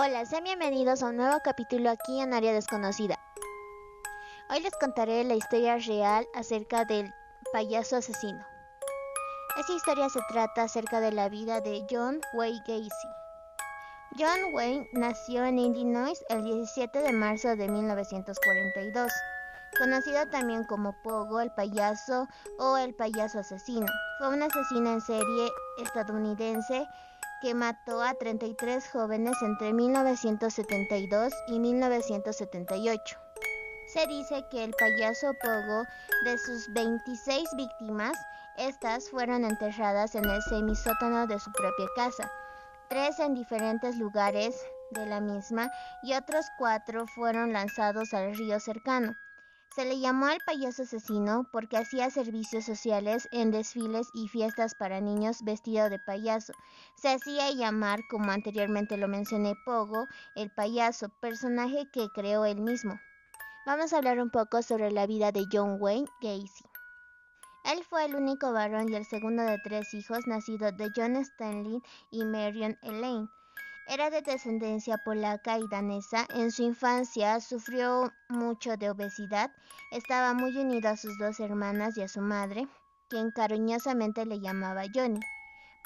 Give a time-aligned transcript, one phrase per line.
[0.00, 3.18] Hola, sean bienvenidos a un nuevo capítulo aquí en Área Desconocida.
[4.48, 7.12] Hoy les contaré la historia real acerca del
[7.52, 8.38] payaso asesino.
[9.58, 13.08] Esta historia se trata acerca de la vida de John Wayne Gacy.
[14.16, 19.10] John Wayne nació en Illinois el 17 de marzo de 1942,
[19.80, 22.28] conocido también como Pogo, el payaso
[22.60, 23.86] o el payaso asesino.
[24.18, 25.50] Fue un asesino en serie
[25.82, 26.86] estadounidense
[27.40, 33.18] que mató a 33 jóvenes entre 1972 y 1978.
[33.86, 35.84] Se dice que el payaso Pogo,
[36.24, 38.18] de sus 26 víctimas,
[38.58, 42.30] estas fueron enterradas en el semisótano de su propia casa,
[42.88, 45.70] tres en diferentes lugares de la misma
[46.02, 49.14] y otros cuatro fueron lanzados al río cercano.
[49.78, 55.00] Se le llamó al payaso asesino porque hacía servicios sociales en desfiles y fiestas para
[55.00, 56.52] niños vestido de payaso.
[56.96, 62.98] Se hacía llamar, como anteriormente lo mencioné, Pogo, el payaso, personaje que creó él mismo.
[63.66, 66.64] Vamos a hablar un poco sobre la vida de John Wayne Gacy.
[67.66, 71.80] Él fue el único varón y el segundo de tres hijos nacidos de John Stanley
[72.10, 73.28] y Marion Elaine.
[73.90, 76.26] Era de descendencia polaca y danesa.
[76.34, 79.50] En su infancia sufrió mucho de obesidad.
[79.90, 82.68] Estaba muy unido a sus dos hermanas y a su madre,
[83.08, 85.20] quien cariñosamente le llamaba Johnny.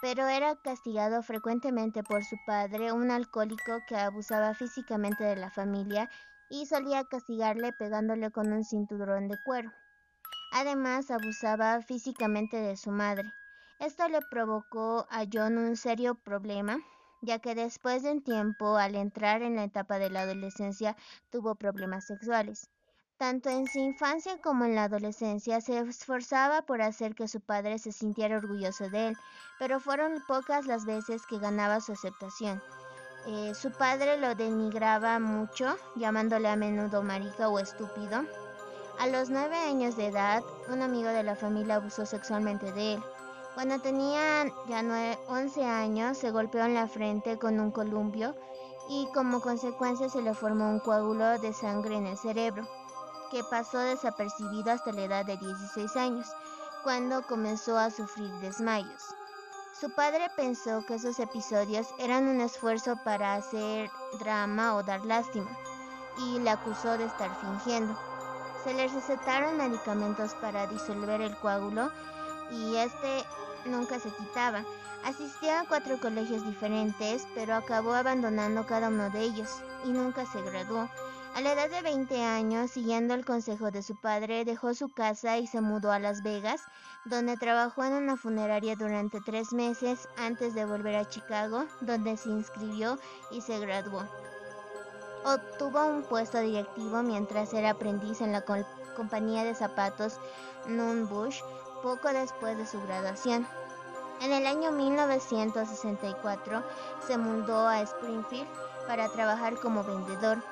[0.00, 6.10] Pero era castigado frecuentemente por su padre, un alcohólico que abusaba físicamente de la familia
[6.50, 9.70] y solía castigarle pegándole con un cinturón de cuero.
[10.50, 13.32] Además, abusaba físicamente de su madre.
[13.78, 16.80] Esto le provocó a John un serio problema
[17.22, 20.96] ya que después de un tiempo, al entrar en la etapa de la adolescencia,
[21.30, 22.68] tuvo problemas sexuales.
[23.16, 27.78] Tanto en su infancia como en la adolescencia se esforzaba por hacer que su padre
[27.78, 29.16] se sintiera orgulloso de él,
[29.60, 32.60] pero fueron pocas las veces que ganaba su aceptación.
[33.26, 38.24] Eh, su padre lo denigraba mucho, llamándole a menudo marica o estúpido.
[38.98, 43.02] A los nueve años de edad, un amigo de la familia abusó sexualmente de él.
[43.54, 44.82] Cuando tenía ya
[45.28, 48.34] 11 años, se golpeó en la frente con un columpio
[48.88, 52.66] y como consecuencia se le formó un coágulo de sangre en el cerebro,
[53.30, 56.26] que pasó desapercibido hasta la edad de 16 años,
[56.82, 59.14] cuando comenzó a sufrir desmayos.
[59.78, 65.50] Su padre pensó que esos episodios eran un esfuerzo para hacer drama o dar lástima,
[66.18, 67.98] y le acusó de estar fingiendo.
[68.64, 71.90] Se le recetaron medicamentos para disolver el coágulo
[72.52, 73.24] y este
[73.64, 74.64] nunca se quitaba.
[75.04, 79.50] Asistió a cuatro colegios diferentes, pero acabó abandonando cada uno de ellos
[79.84, 80.88] y nunca se graduó.
[81.34, 85.38] A la edad de 20 años, siguiendo el consejo de su padre, dejó su casa
[85.38, 86.60] y se mudó a Las Vegas,
[87.06, 92.28] donde trabajó en una funeraria durante tres meses antes de volver a Chicago, donde se
[92.28, 92.98] inscribió
[93.30, 94.06] y se graduó.
[95.24, 98.44] Obtuvo un puesto directivo mientras era aprendiz en la
[98.94, 100.20] compañía de zapatos
[100.66, 101.40] Nunbush
[101.82, 103.46] poco después de su graduación.
[104.20, 106.62] En el año 1964
[107.06, 108.48] se mudó a Springfield
[108.86, 110.42] para trabajar como vendedor.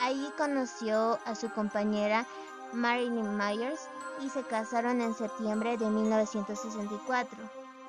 [0.00, 2.26] Allí conoció a su compañera
[2.72, 3.88] Marilyn Myers
[4.20, 7.38] y se casaron en septiembre de 1964.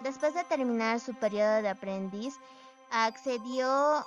[0.02, 2.36] Después de terminar su periodo de aprendiz,
[2.92, 4.06] accedió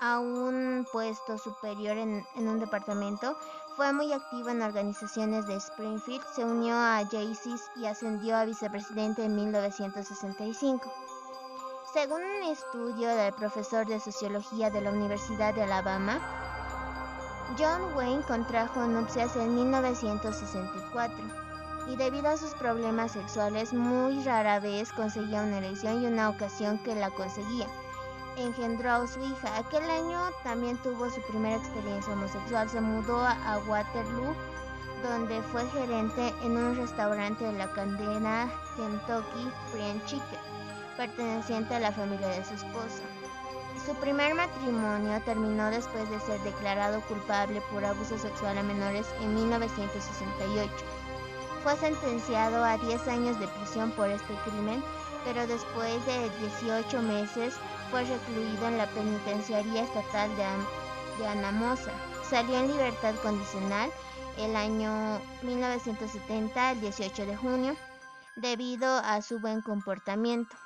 [0.00, 3.36] a un puesto superior en, un departamento,
[3.80, 9.24] fue muy activo en organizaciones de Springfield, se unió a Jaycees y ascendió a vicepresidente
[9.24, 10.92] en 1965.
[11.90, 16.20] Según un estudio del profesor de sociología de la Universidad de Alabama,
[17.58, 21.16] John Wayne contrajo nupcias en 1964
[21.88, 26.76] y debido a sus problemas sexuales muy rara vez conseguía una elección y una ocasión
[26.80, 27.66] que la conseguía
[28.36, 29.56] engendró a su hija.
[29.56, 32.68] Aquel año también tuvo su primera experiencia homosexual.
[32.68, 34.34] Se mudó a Waterloo,
[35.02, 40.38] donde fue gerente en un restaurante de la cadena Kentucky Fried Chicken,
[40.96, 43.02] perteneciente a la familia de su esposa.
[43.86, 49.34] Su primer matrimonio terminó después de ser declarado culpable por abuso sexual a menores en
[49.34, 50.70] 1968.
[51.62, 54.82] Fue sentenciado a 10 años de prisión por este crimen,
[55.24, 56.30] pero después de
[56.60, 57.54] 18 meses
[57.90, 61.92] fue recluido en la penitenciaría estatal de, Anamosa.
[62.28, 63.90] Salió en libertad condicional
[64.38, 67.76] el año 1970, el 18 de junio,
[68.36, 70.56] debido a su buen comportamiento.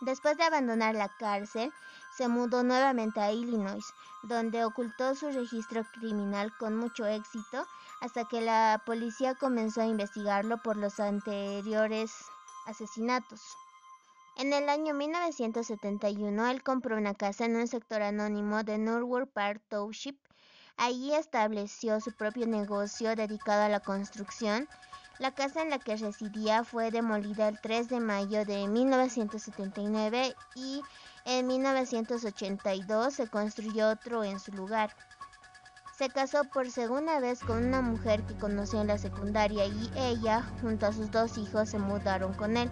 [0.00, 1.72] Después de abandonar la cárcel,
[2.16, 3.84] se mudó nuevamente a Illinois,
[4.22, 7.66] donde ocultó su registro criminal con mucho éxito
[8.00, 12.12] hasta que la policía comenzó a investigarlo por los anteriores
[12.66, 13.56] asesinatos.
[14.38, 19.60] En el año 1971, él compró una casa en un sector anónimo de Norwood Park
[19.68, 20.16] Township.
[20.76, 24.68] Allí estableció su propio negocio dedicado a la construcción.
[25.18, 30.82] La casa en la que residía fue demolida el 3 de mayo de 1979 y
[31.24, 34.94] en 1982 se construyó otro en su lugar.
[35.98, 40.44] Se casó por segunda vez con una mujer que conoció en la secundaria y ella,
[40.60, 42.70] junto a sus dos hijos, se mudaron con él.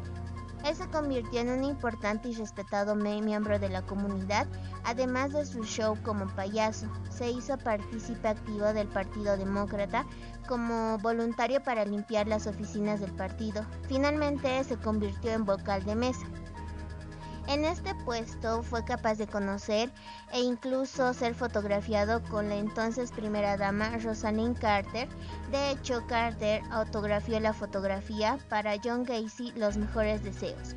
[0.67, 4.49] Él se convirtió en un importante y respetado miembro de la comunidad,
[4.85, 6.89] además de su show como payaso.
[7.09, 10.05] Se hizo partícipe activo del Partido Demócrata
[10.49, 13.65] como voluntario para limpiar las oficinas del partido.
[13.87, 16.27] Finalmente se convirtió en vocal de mesa.
[17.49, 19.93] En este puesto fue capaz de conocer
[20.33, 25.09] e incluso ser fotografiado con la entonces primera dama Rosalind Carter.
[25.53, 30.75] De hecho, Carter autografió la fotografía para John Gacy Los mejores deseos.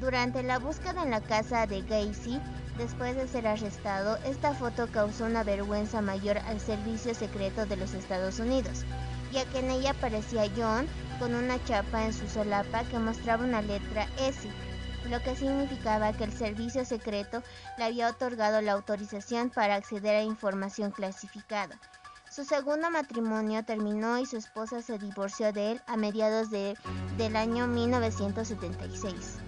[0.00, 2.40] Durante la búsqueda en la casa de Gacy,
[2.78, 7.92] después de ser arrestado, esta foto causó una vergüenza mayor al servicio secreto de los
[7.92, 8.86] Estados Unidos,
[9.32, 10.86] ya que en ella aparecía John
[11.18, 14.48] con una chapa en su solapa que mostraba una letra S
[15.08, 17.42] lo que significaba que el servicio secreto
[17.78, 21.78] le había otorgado la autorización para acceder a información clasificada.
[22.30, 26.76] Su segundo matrimonio terminó y su esposa se divorció de él a mediados de,
[27.16, 29.38] del año 1976.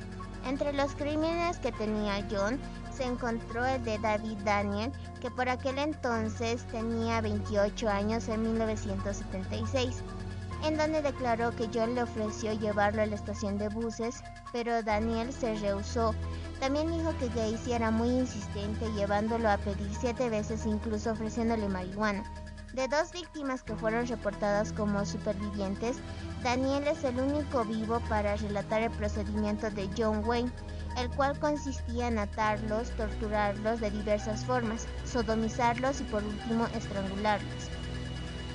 [0.47, 2.59] Entre los crímenes que tenía John
[2.97, 10.03] se encontró el de David Daniel, que por aquel entonces tenía 28 años en 1976
[10.65, 14.23] en donde declaró que John le ofreció llevarlo a la estación de buses,
[14.53, 16.15] pero Daniel se rehusó.
[16.61, 22.25] También dijo que Gacy era muy insistente, llevándolo a pedir siete veces, incluso ofreciéndole marihuana.
[22.75, 25.97] De dos víctimas que fueron reportadas como supervivientes,
[26.43, 30.53] Daniel es el único vivo para relatar el procedimiento de John Wayne,
[30.99, 37.71] el cual consistía en atarlos, torturarlos de diversas formas, sodomizarlos y por último estrangularlos.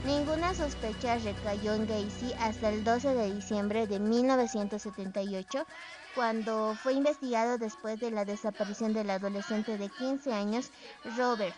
[0.05, 5.65] Ninguna sospecha recayó en Gacy hasta el 12 de diciembre de 1978,
[6.13, 10.71] cuando fue investigado después de la desaparición del adolescente de 15 años,
[11.17, 11.55] Robert,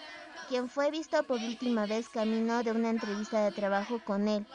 [0.48, 4.46] quien fue visto por última vez camino de una entrevista de trabajo con él.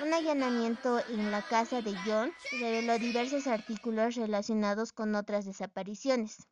[0.00, 6.46] Un allanamiento en la casa de John reveló diversos artículos relacionados con otras desapariciones.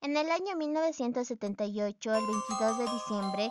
[0.00, 3.50] En el año 1978, el 22 de diciembre,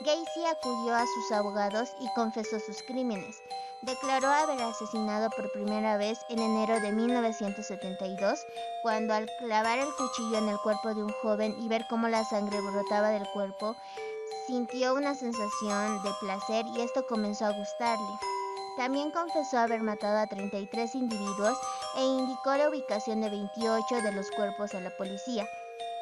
[0.00, 3.42] Gacy acudió a sus abogados y confesó sus crímenes.
[3.82, 8.40] Declaró haber asesinado por primera vez en enero de 1972,
[8.82, 12.24] cuando al clavar el cuchillo en el cuerpo de un joven y ver cómo la
[12.24, 13.76] sangre brotaba del cuerpo,
[14.46, 18.18] sintió una sensación de placer y esto comenzó a gustarle.
[18.76, 21.58] También confesó haber matado a 33 individuos
[21.96, 25.46] e indicó la ubicación de 28 de los cuerpos a la policía.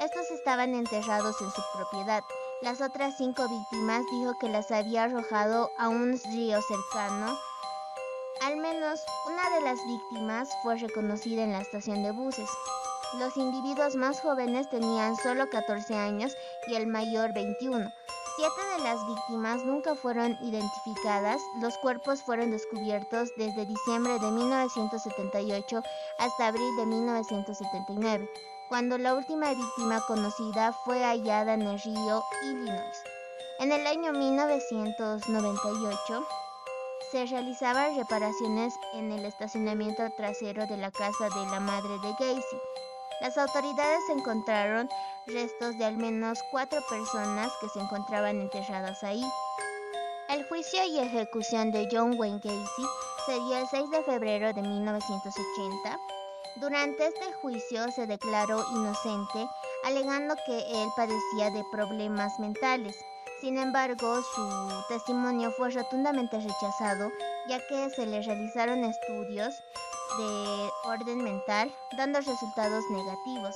[0.01, 2.23] Estos estaban enterrados en su propiedad.
[2.63, 7.39] Las otras cinco víctimas dijo que las había arrojado a un río cercano.
[8.41, 12.49] Al menos una de las víctimas fue reconocida en la estación de buses.
[13.19, 16.35] Los individuos más jóvenes tenían solo 14 años
[16.69, 17.93] y el mayor 21.
[18.37, 21.43] Siete de las víctimas nunca fueron identificadas.
[21.61, 25.83] Los cuerpos fueron descubiertos desde diciembre de 1978
[26.19, 28.31] hasta abril de 1979
[28.69, 33.03] cuando la última víctima conocida fue hallada en el río Illinois.
[33.61, 36.27] En el año 1998
[37.13, 42.57] se realizaban reparaciones en el estacionamiento trasero de la casa de la madre de Gacy.
[43.21, 44.89] Las autoridades encontraron
[45.27, 49.25] restos de al menos cuatro personas que se encontraban enterradas ahí.
[50.29, 52.83] El juicio y ejecución de John Wayne Gacy
[53.27, 56.16] se dio el 6 de febrero de 1980
[56.57, 59.49] durante este juicio se declaró inocente,
[59.85, 62.97] alegando que él padecía de problemas mentales.
[63.41, 67.11] Sin embargo, su testimonio fue rotundamente rechazado,
[67.49, 69.55] ya que se le realizaron estudios
[70.19, 73.55] de orden mental, dando resultados negativos.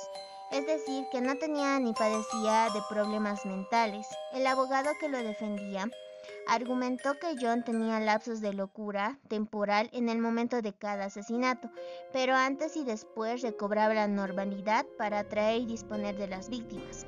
[0.50, 4.06] Es decir, que no tenía ni padecía de problemas mentales.
[4.32, 5.88] El abogado que lo defendía
[6.50, 11.70] Argumentó que John tenía lapsos de locura temporal en el momento de cada asesinato,
[12.12, 17.06] pero antes y después recobraba la normalidad para atraer y disponer de las víctimas.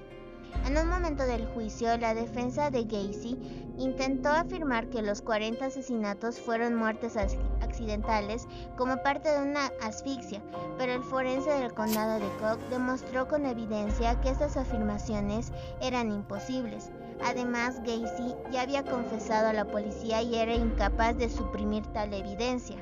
[0.64, 3.36] En un momento del juicio, la defensa de Gacy
[3.78, 7.16] intentó afirmar que los 40 asesinatos fueron muertes
[8.76, 10.42] como parte de una asfixia,
[10.78, 16.90] pero el forense del condado de Cook demostró con evidencia que estas afirmaciones eran imposibles.
[17.24, 22.76] Además, Gacy ya había confesado a la policía y era incapaz de suprimir tal evidencia.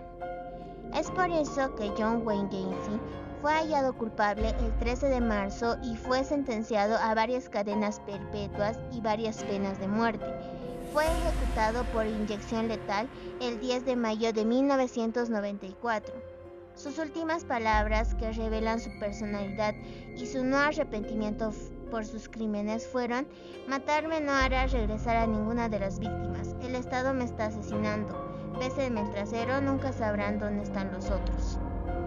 [0.95, 3.00] Es por eso que John Wayne Gacy
[3.40, 9.00] fue hallado culpable el 13 de marzo y fue sentenciado a varias cadenas perpetuas y
[9.00, 10.26] varias penas de muerte.
[10.92, 13.09] Fue ejecutado por inyección letal
[13.40, 16.12] el 10 de mayo de 1994.
[16.75, 19.75] Sus últimas palabras, que revelan su personalidad
[20.16, 21.52] y su no arrepentimiento
[21.92, 23.28] por sus crímenes, fueron,
[23.68, 26.56] matarme no hará regresar a ninguna de las víctimas.
[26.61, 28.16] El Estado me está asesinando.
[28.59, 31.59] Bésenme el trasero, nunca sabrán dónde están los otros.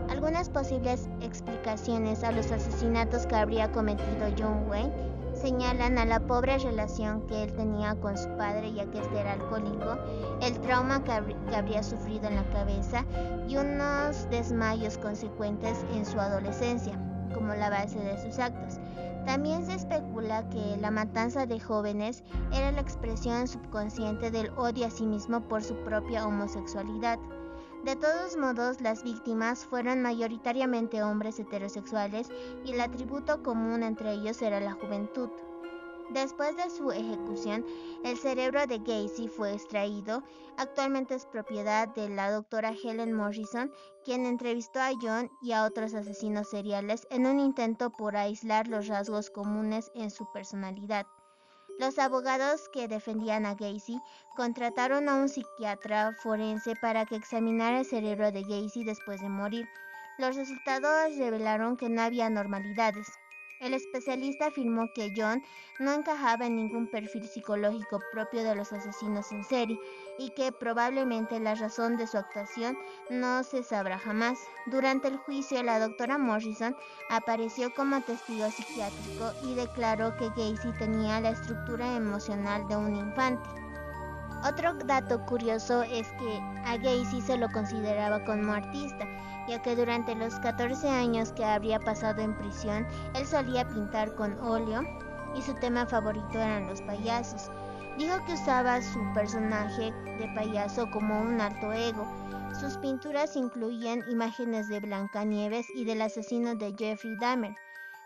[0.09, 5.12] Algunas posibles explicaciones a los asesinatos que habría cometido John Wayne
[5.43, 9.33] señalan a la pobre relación que él tenía con su padre ya que este era
[9.33, 9.97] alcohólico,
[10.41, 13.03] el trauma que, habría sufrido en la cabeza
[13.49, 16.97] y unos desmayos consecuentes en su adolescencia,
[17.33, 18.79] como la base de sus actos.
[19.25, 22.23] También se especula que la matanza de jóvenes
[22.53, 27.19] era la expresión subconsciente del odio a sí mismo por su propia homosexualidad.
[27.83, 32.27] De todos modos, las víctimas fueron mayoritariamente hombres heterosexuales
[32.63, 35.29] y el atributo común entre ellos era la juventud.
[36.07, 37.65] Después de su ejecución,
[38.03, 40.23] el cerebro de Gacy fue extraído.
[40.55, 43.69] Actualmente es propiedad de la doctora Helen Morrison,
[44.05, 48.87] quien entrevistó a John y a otros asesinos seriales en un intento por aislar los
[48.87, 51.05] rasgos comunes en su personalidad.
[51.79, 53.99] Los abogados que defendían a Gacy
[54.35, 59.67] contrataron a un psiquiatra forense para que examinara el cerebro de Gacy después de morir.
[60.19, 63.07] Los resultados revelaron que no había anormalidades.
[63.63, 65.41] El especialista afirmó que John
[65.79, 69.79] no encajaba en ningún perfil psicológico propio de los asesinos en serie
[70.19, 72.77] y que probablemente la razón de su actuación
[73.09, 74.37] no se sabrá jamás.
[74.65, 76.75] Durante el juicio, la doctora Morrison
[77.09, 83.62] apareció como testigo psiquiátrico y declaró que Gacy tenía la estructura emocional de un infante.
[84.47, 89.07] Otro dato curioso es que a Gacy se lo consideraba como artista
[89.47, 94.39] ya que durante los 14 años que habría pasado en prisión, él solía pintar con
[94.39, 94.83] óleo
[95.35, 97.49] y su tema favorito eran los payasos.
[97.97, 102.07] Dijo que usaba su personaje de payaso como un alto ego.
[102.59, 107.55] Sus pinturas incluían imágenes de Blancanieves y del asesino de Jeffrey Dahmer.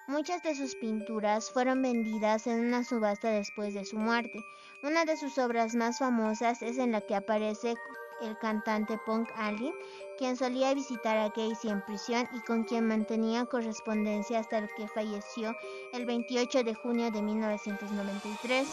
[0.07, 4.39] Muchas de sus pinturas fueron vendidas en una subasta después de su muerte.
[4.87, 7.75] Una de sus obras más famosas es en la que aparece
[8.21, 9.73] el cantante punk Ali,
[10.17, 15.53] quien solía visitar a Casey en prisión y con quien mantenía correspondencia hasta que falleció
[15.91, 18.65] el 28 de junio de 1993.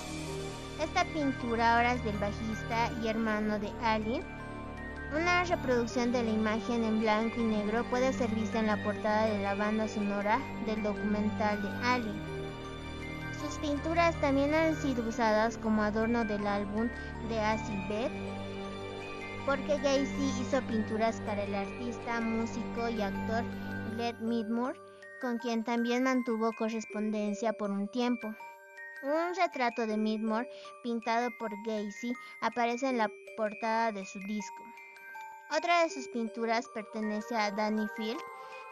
[0.80, 4.22] Esta pintura ahora es del bajista y hermano de Ali.
[5.16, 9.26] Una reproducción de la imagen en blanco y negro puede ser vista en la portada
[9.26, 12.33] de la banda sonora del documental de Ali.
[13.64, 16.90] Pinturas también han sido usadas como adorno del álbum
[17.30, 18.12] de Acid Bed
[19.46, 23.42] porque Gacy hizo pinturas para el artista, músico y actor
[23.92, 24.78] Glenn Midmore,
[25.22, 28.34] con quien también mantuvo correspondencia por un tiempo.
[29.02, 30.50] Un retrato de Midmore
[30.82, 34.62] pintado por Gacy aparece en la portada de su disco.
[35.56, 38.20] Otra de sus pinturas pertenece a Danny Field,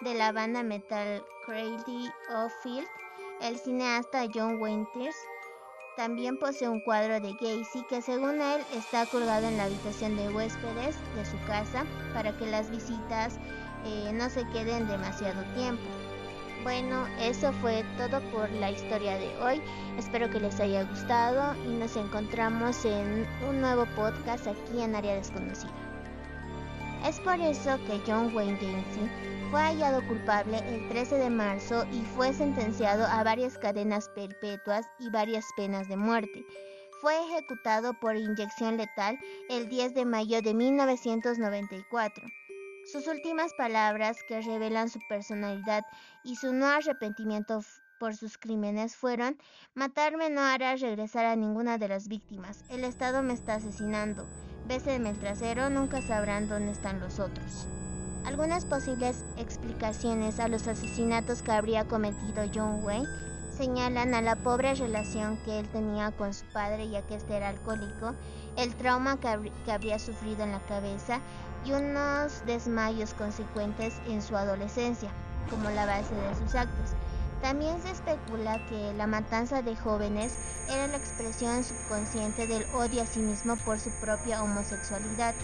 [0.02, 2.86] de la banda metal Crazy of Field,
[3.42, 5.16] el cineasta John Winters
[5.96, 10.28] también posee un cuadro de Gacy que según él está colgado en la habitación de
[10.30, 11.84] huéspedes de su casa
[12.14, 13.38] para que las visitas
[13.84, 15.82] eh, no se queden demasiado tiempo.
[16.62, 19.60] Bueno, eso fue todo por la historia de hoy.
[19.98, 25.16] Espero que les haya gustado y nos encontramos en un nuevo podcast aquí en Área
[25.16, 25.91] Desconocida.
[27.04, 32.00] Es por eso que John Wayne Gacy fue hallado culpable el 13 de marzo y
[32.16, 36.46] fue sentenciado a varias cadenas perpetuas y varias penas de muerte.
[37.00, 39.18] Fue ejecutado por inyección letal
[39.50, 42.24] el 10 de mayo de 1994.
[42.84, 45.84] Sus últimas palabras, que revelan su personalidad
[46.22, 47.64] y su no arrepentimiento
[47.98, 49.38] por sus crímenes, fueron,
[49.74, 52.64] matarme no hará regresar a ninguna de las víctimas.
[52.68, 54.24] El Estado me está asesinando.
[54.66, 57.66] Bésenme el trasero, nunca sabrán dónde están los otros.
[58.24, 63.08] Algunas posibles explicaciones a los asesinatos que habría cometido John Wayne
[63.50, 67.48] señalan a la pobre relación que él tenía con su padre ya que este era
[67.48, 68.14] alcohólico,
[68.56, 71.20] el trauma que, que habría sufrido en la cabeza
[71.64, 75.10] y unos desmayos consecuentes en su adolescencia,
[75.50, 76.90] como la base de sus actos.
[77.42, 80.32] También se especula que la matanza de jóvenes
[80.68, 85.34] era la expresión subconsciente del odio a sí mismo por su propia homosexualidad.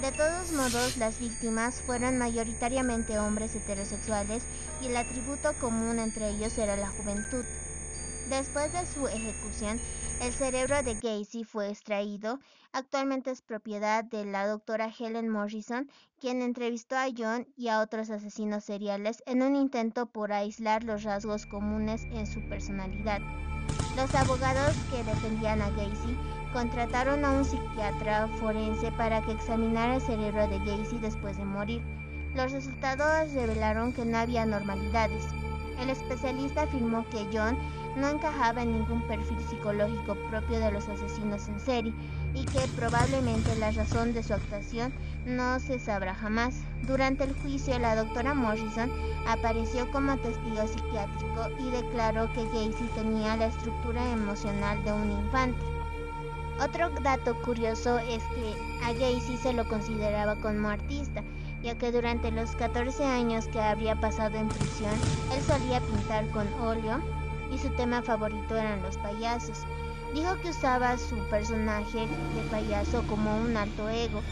[0.00, 4.44] De todos modos, las víctimas fueron mayoritariamente hombres heterosexuales
[4.80, 7.44] y el atributo común entre ellos era la juventud.
[8.32, 9.78] Después de su ejecución,
[10.22, 12.38] el cerebro de Gacy fue extraído.
[12.72, 18.08] Actualmente es propiedad de la doctora Helen Morrison, quien entrevistó a John y a otros
[18.08, 23.20] asesinos seriales en un intento por aislar los rasgos comunes en su personalidad.
[23.96, 26.16] Los abogados que defendían a Gacy
[26.54, 31.82] contrataron a un psiquiatra forense para que examinara el cerebro de Gacy después de morir.
[32.34, 35.26] Los resultados revelaron que no había anormalidades.
[35.78, 37.58] El especialista afirmó que John
[37.96, 41.92] no encajaba en ningún perfil psicológico propio de los asesinos en serie
[42.34, 44.92] y que probablemente la razón de su actuación
[45.26, 46.54] no se sabrá jamás.
[46.86, 48.90] Durante el juicio, la doctora Morrison
[49.26, 55.60] apareció como testigo psiquiátrico y declaró que Gacy tenía la estructura emocional de un infante.
[56.60, 61.22] Otro dato curioso es que a Gacy se lo consideraba como artista,
[61.62, 64.92] ya que durante los 14 años que habría pasado en prisión,
[65.34, 67.00] él solía pintar con óleo
[67.52, 69.58] y su tema favorito eran los payasos.
[70.14, 74.22] Dijo que usaba su personaje de payaso como un alto ego.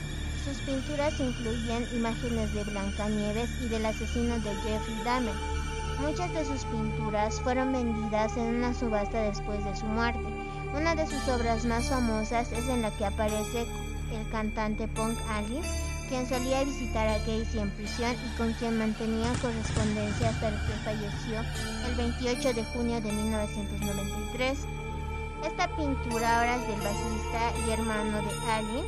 [0.45, 5.35] Sus pinturas incluían imágenes de Blancanieves y del asesino de Jeffrey Dahmer.
[6.01, 10.25] Muchas de sus pinturas fueron vendidas en una subasta después de su muerte.
[10.75, 13.67] Una de sus obras más famosas es en la que aparece
[14.13, 15.61] el cantante punk Ali,
[16.11, 21.41] quien solía visitar a Gacy en prisión y con quien mantenía correspondencia hasta que falleció
[21.89, 24.59] el 28 de junio de 1993.
[25.47, 28.83] Esta pintura ahora es del bajista y hermano de Ali.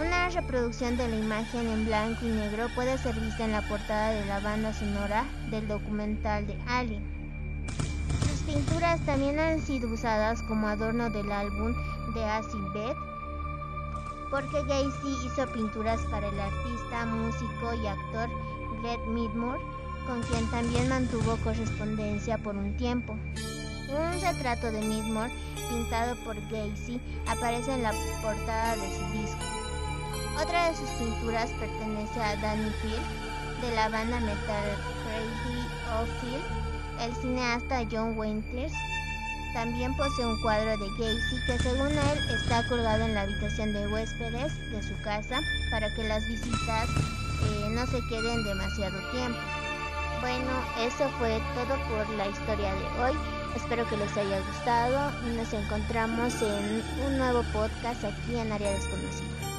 [0.00, 4.12] Una reproducción de la imagen en blanco y negro puede ser vista en la portada
[4.12, 6.98] de la banda sonora del documental de Ali.
[8.26, 11.74] Sus pinturas también han sido usadas como adorno del álbum
[12.14, 12.96] de Acid Bed,
[14.32, 18.30] porque Gacy hizo pinturas para el artista, músico y actor
[18.80, 19.60] Greg Midmore,
[20.06, 23.12] con quien también mantuvo correspondencia por un tiempo.
[23.12, 25.30] Un retrato de Midmore
[25.68, 26.98] pintado por Gacy
[27.28, 29.44] aparece en la portada de su disco.
[30.42, 35.58] Otra de sus pinturas pertenece a Danny Field, de la banda metal Crazy
[36.00, 38.72] of Field, el cineasta John Winters
[39.52, 43.86] también posee un cuadro de Gacy que según él está colgado en la habitación de
[43.86, 49.38] huéspedes de su casa para que las visitas eh, no se queden demasiado tiempo.
[50.20, 53.16] Bueno, eso fue todo por la historia de hoy.
[53.56, 58.70] Espero que les haya gustado y nos encontramos en un nuevo podcast aquí en Área
[58.70, 59.51] Desconocida.